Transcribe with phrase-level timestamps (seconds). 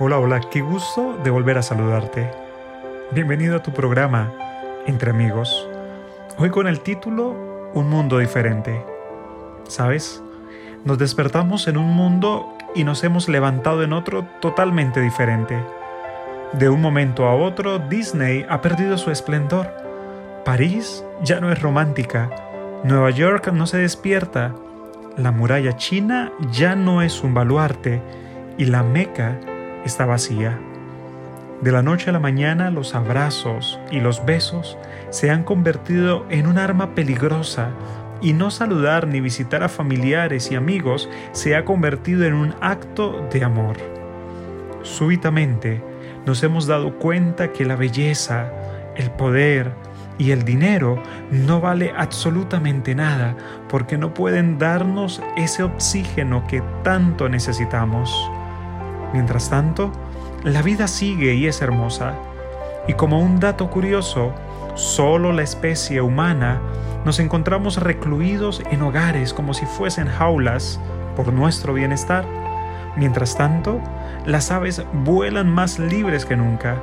[0.00, 2.28] Hola, hola, qué gusto de volver a saludarte.
[3.12, 4.32] Bienvenido a tu programa
[4.88, 5.68] Entre Amigos.
[6.36, 8.84] Hoy con el título Un mundo diferente.
[9.68, 10.20] ¿Sabes?
[10.84, 15.64] Nos despertamos en un mundo y nos hemos levantado en otro totalmente diferente.
[16.54, 19.70] De un momento a otro, Disney ha perdido su esplendor.
[20.44, 22.30] París ya no es romántica.
[22.82, 24.56] Nueva York no se despierta.
[25.16, 28.02] La muralla china ya no es un baluarte.
[28.58, 29.38] Y la Meca
[29.84, 30.58] está vacía.
[31.60, 34.76] De la noche a la mañana los abrazos y los besos
[35.10, 37.70] se han convertido en un arma peligrosa
[38.20, 43.26] y no saludar ni visitar a familiares y amigos se ha convertido en un acto
[43.32, 43.76] de amor.
[44.82, 45.82] Súbitamente
[46.26, 48.50] nos hemos dado cuenta que la belleza,
[48.96, 49.72] el poder
[50.18, 53.36] y el dinero no vale absolutamente nada
[53.68, 58.14] porque no pueden darnos ese oxígeno que tanto necesitamos.
[59.14, 59.92] Mientras tanto,
[60.42, 62.14] la vida sigue y es hermosa.
[62.88, 64.32] Y como un dato curioso,
[64.74, 66.60] solo la especie humana
[67.04, 70.80] nos encontramos recluidos en hogares como si fuesen jaulas
[71.14, 72.26] por nuestro bienestar.
[72.96, 73.80] Mientras tanto,
[74.26, 76.82] las aves vuelan más libres que nunca.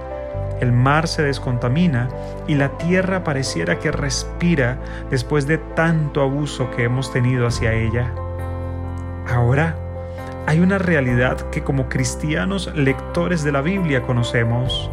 [0.62, 2.08] El mar se descontamina
[2.48, 8.09] y la tierra pareciera que respira después de tanto abuso que hemos tenido hacia ella.
[9.28, 9.76] Ahora,
[10.52, 14.91] hay una realidad que como cristianos lectores de la Biblia conocemos,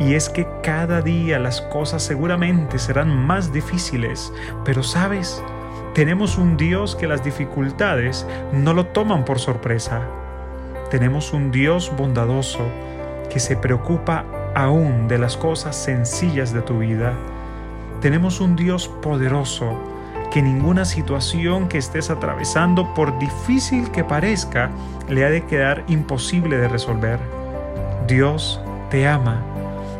[0.00, 4.32] y es que cada día las cosas seguramente serán más difíciles,
[4.64, 5.44] pero sabes,
[5.92, 10.00] tenemos un Dios que las dificultades no lo toman por sorpresa.
[10.90, 12.60] Tenemos un Dios bondadoso
[13.28, 14.24] que se preocupa
[14.54, 17.12] aún de las cosas sencillas de tu vida.
[18.00, 19.78] Tenemos un Dios poderoso
[20.30, 24.70] que ninguna situación que estés atravesando, por difícil que parezca,
[25.08, 27.18] le ha de quedar imposible de resolver.
[28.06, 28.60] Dios
[28.90, 29.42] te ama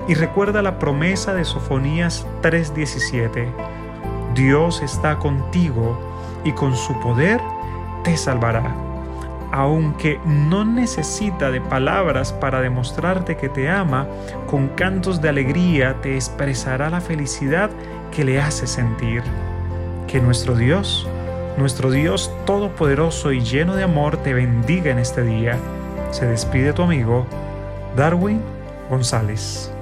[0.08, 3.48] y recuerda la promesa de Sofonías 3:17.
[4.34, 5.98] Dios está contigo
[6.44, 7.40] y con su poder
[8.04, 8.74] te salvará.
[9.52, 14.06] Aunque no necesita de palabras para demostrarte que te ama,
[14.46, 17.70] con cantos de alegría te expresará la felicidad
[18.10, 19.22] que le hace sentir
[20.16, 21.06] que nuestro Dios,
[21.58, 25.58] nuestro Dios todopoderoso y lleno de amor, te bendiga en este día.
[26.10, 27.26] Se despide tu amigo
[27.96, 28.40] Darwin
[28.88, 29.75] González.